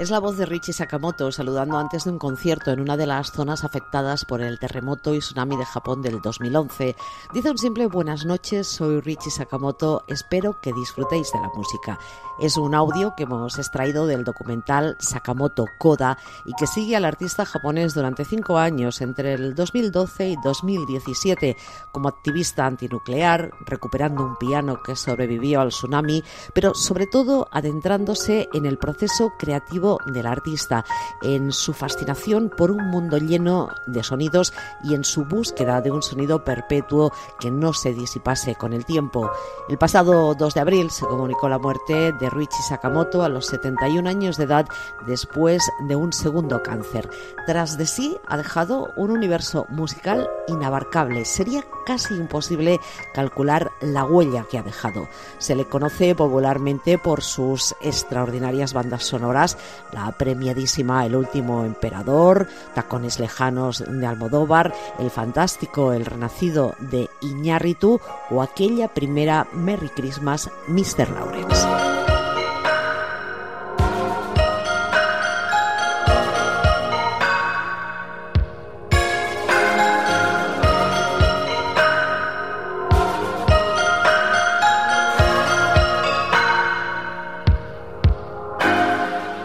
[0.00, 3.32] Es la voz de Richie Sakamoto saludando antes de un concierto en una de las
[3.32, 6.96] zonas afectadas por el terremoto y tsunami de Japón del 2011.
[7.34, 11.98] Dice un simple buenas noches, soy Richie Sakamoto, espero que disfrutéis de la música.
[12.40, 17.44] Es un audio que hemos extraído del documental Sakamoto Koda y que sigue al artista
[17.44, 21.58] japonés durante cinco años, entre el 2012 y 2017,
[21.92, 28.64] como activista antinuclear, recuperando un piano que sobrevivió al tsunami, pero sobre todo adentrándose en
[28.64, 30.84] el proceso creativo del artista,
[31.22, 34.52] en su fascinación por un mundo lleno de sonidos
[34.82, 39.30] y en su búsqueda de un sonido perpetuo que no se disipase con el tiempo.
[39.68, 44.08] El pasado 2 de abril se comunicó la muerte de Ruichi Sakamoto a los 71
[44.08, 44.66] años de edad
[45.06, 47.08] después de un segundo cáncer.
[47.46, 51.24] Tras de sí ha dejado un universo musical inabarcable.
[51.24, 52.80] Sería casi imposible
[53.14, 55.08] calcular la huella que ha dejado.
[55.38, 59.58] Se le conoce popularmente por sus extraordinarias bandas sonoras,
[59.92, 68.00] la premiadísima El último emperador, Tacones lejanos de Almodóvar, el fantástico El renacido de Iñárritu
[68.30, 71.10] o aquella primera Merry Christmas Mr.
[71.10, 71.79] Lawrence.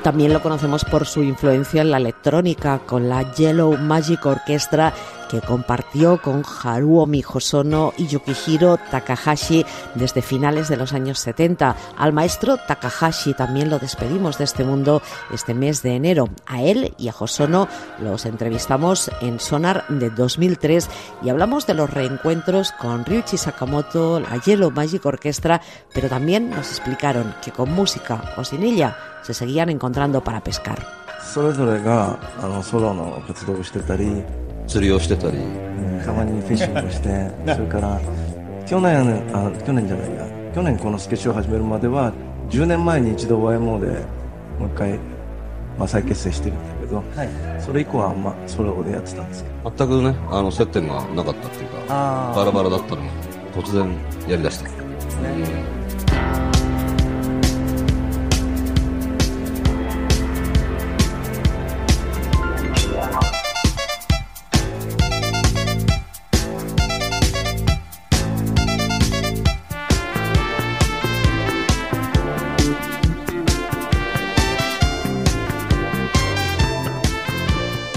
[0.06, 4.94] También lo conocemos por su influencia en la electrónica, con la Yellow Magic Orchestra
[5.31, 11.76] que compartió con Haruo Hosono y Yukihiro Takahashi desde finales de los años 70.
[11.97, 16.28] Al maestro Takahashi también lo despedimos de este mundo este mes de enero.
[16.47, 17.69] A él y a Hosono
[18.00, 20.88] los entrevistamos en Sonar de 2003
[21.22, 25.60] y hablamos de los reencuentros con Ryuichi Sakamoto, la Yellow Magic Orchestra,
[25.94, 31.00] pero también nos explicaron que con música o sin ella se seguían encontrando para pescar.
[31.22, 34.25] それぞれがあのソロの活動をしてたり
[34.68, 35.38] 釣りをしてたり、
[36.06, 37.30] たまにフィッシングをして。
[37.53, 38.00] それから
[38.66, 40.26] 去年あ去年じゃないや。
[40.53, 42.14] 去年このスケッチを始めるまでは
[42.50, 43.88] 10年前に一度 YMO で
[44.58, 44.94] もう一回、
[45.78, 49.74] まあ、再結成してるんだけど、はい、それ以降はあんまソロでやってたんですけど。
[49.78, 53.08] 全くねあの接点がなかったっていうかバラバラだったのが
[53.53, 53.86] 突然
[54.30, 54.76] やりだした、ね、
[55.70, 55.75] うん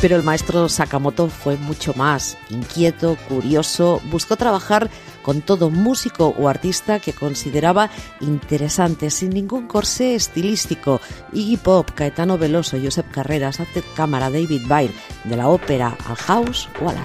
[0.01, 4.89] Pero el maestro Sakamoto fue mucho más, inquieto, curioso, buscó trabajar
[5.23, 11.01] con todo músico o artista que consideraba interesante, sin ningún corsé estilístico.
[11.33, 13.59] Iggy Pop, Caetano Veloso, Josep Carreras,
[13.97, 14.95] Cámara, David Byrne,
[15.25, 17.05] de la ópera al house o a la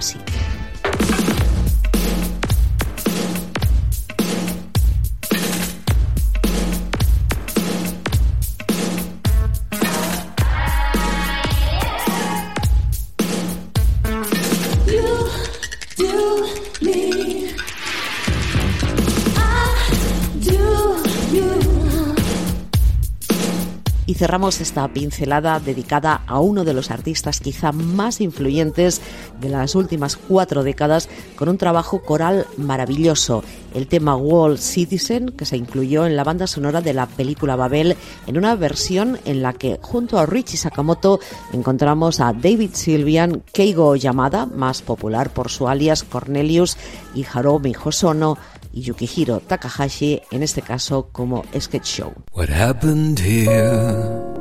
[24.16, 29.00] Cerramos esta pincelada dedicada a uno de los artistas quizá más influyentes
[29.40, 33.42] de las últimas cuatro décadas con un trabajo coral maravilloso,
[33.74, 37.96] el tema Wall Citizen, que se incluyó en la banda sonora de la película Babel,
[38.28, 41.18] en una versión en la que junto a Richie Sakamoto
[41.52, 46.76] encontramos a David Sylvian, Keigo Yamada, más popular por su alias Cornelius,
[47.16, 48.38] y Haromi Hosono,
[48.74, 52.12] y Yukihiro Takahashi, en este caso como Sketch Show.
[52.32, 54.34] What happened here?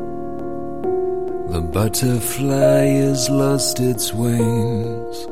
[1.51, 5.27] The butterfly has lost its wings.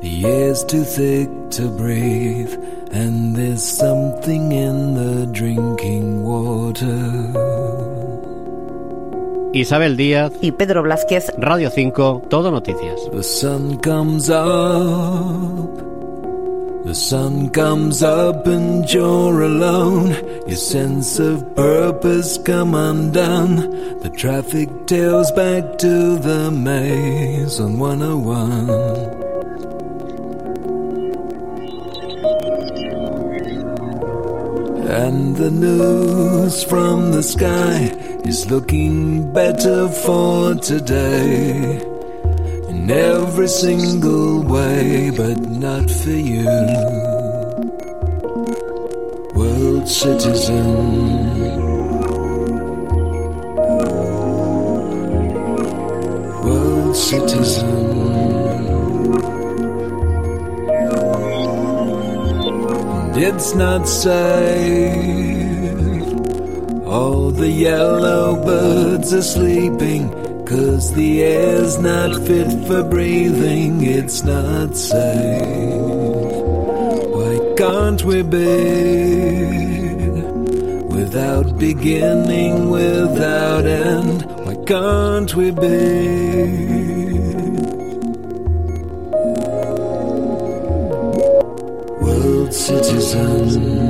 [0.00, 2.54] The air's too thick to breathe,
[2.92, 7.60] and there's something in the drinking water.
[9.52, 13.10] Isabel Díaz y Pedro Blázquez, Radio 5, Todo Noticias.
[13.10, 15.89] The sun comes up
[16.90, 20.10] The sun comes up and you're alone.
[20.48, 24.00] Your sense of purpose come undone.
[24.00, 28.70] The traffic tails back to the maze on 101.
[34.90, 37.94] And the news from the sky
[38.24, 41.89] is looking better for today
[42.70, 46.44] in every single way, but not for you.
[49.34, 50.64] World citizen.
[56.46, 57.76] World citizen.
[63.02, 65.10] And it's not safe.
[66.86, 70.19] All the yellow birds are sleeping
[70.50, 76.42] Cause the air's not fit for breathing, it's not safe.
[77.14, 79.60] Why can't we be
[80.88, 84.24] without beginning, without end?
[84.44, 86.40] Why can't we be?
[92.02, 93.52] World citizens.
[93.54, 93.89] citizen.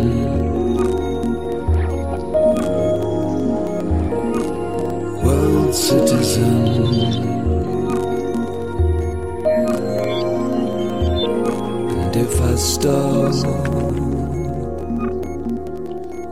[12.81, 13.35] Stop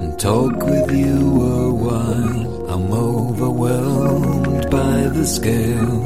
[0.01, 6.03] and talk with you a while, I'm overwhelmed by the scale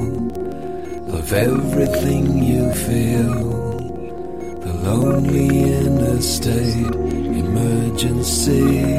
[1.17, 3.53] of everything you feel.
[4.67, 5.49] The lonely
[5.87, 6.95] interstate
[7.43, 8.95] emergency.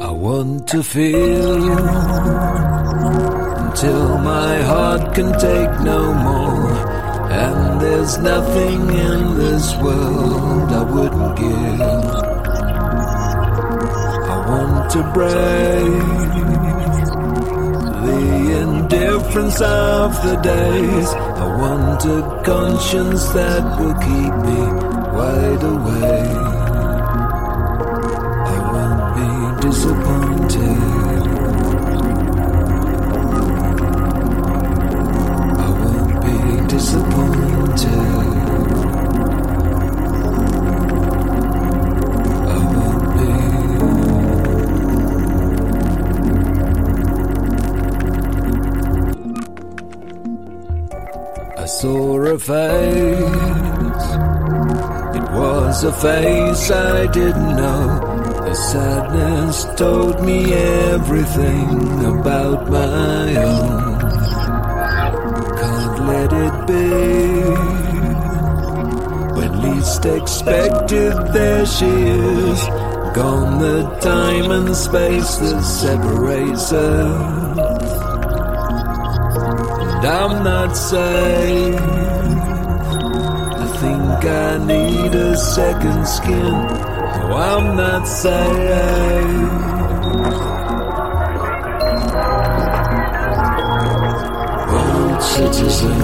[0.00, 1.64] I want to feel
[3.64, 4.83] until my heart
[5.14, 6.70] can take no more.
[7.30, 11.80] And there's nothing in this world I wouldn't give.
[14.34, 16.02] I want to break
[18.06, 18.22] the
[18.62, 21.08] indifference of the days.
[21.44, 24.60] I want a conscience that will keep me
[25.16, 26.44] wide awake.
[52.44, 53.20] Face.
[55.18, 57.86] It was a face I didn't know.
[58.46, 64.00] The sadness told me everything about my own.
[65.60, 66.88] Can't let it be.
[69.36, 72.60] When least expected, there she is.
[73.14, 77.53] Gone the time and space that separates us.
[80.04, 81.80] And I'm not safe
[83.62, 86.52] I think I need a second skin.
[86.52, 89.48] No, I'm not saying.
[94.68, 95.98] World citizen.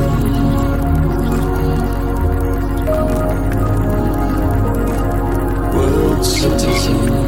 [5.75, 7.20] World citizen.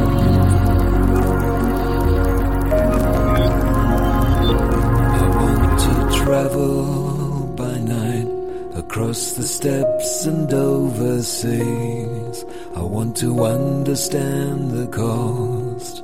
[10.25, 12.45] And overseas.
[12.75, 16.03] I want to understand the cost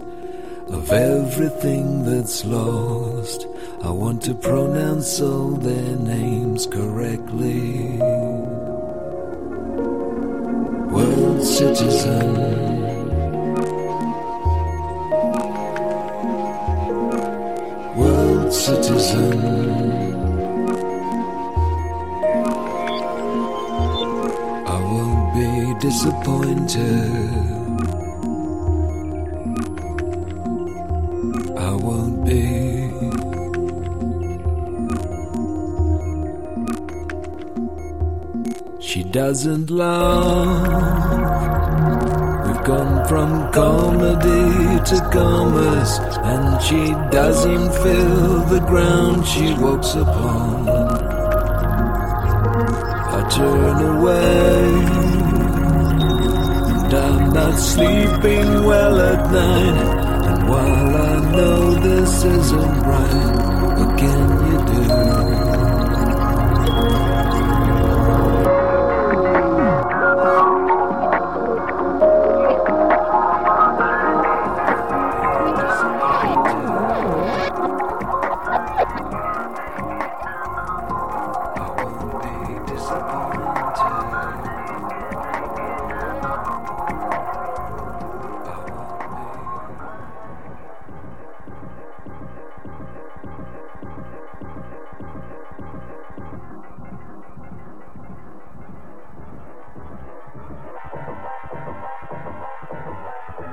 [0.69, 3.47] of everything that's lost.
[3.81, 7.97] I want to pronounce all their names correctly.
[10.91, 12.35] World citizen.
[17.95, 19.78] World citizen.
[25.79, 27.09] Disappointed.
[31.57, 32.89] I won't be.
[38.81, 40.57] She doesn't love.
[42.45, 50.67] We've gone from comedy to commerce, and she doesn't feel the ground she walks upon.
[53.17, 55.28] I turn away
[56.91, 59.77] and I'm not sleeping well at night.
[60.27, 64.58] And while I know this isn't right, can you?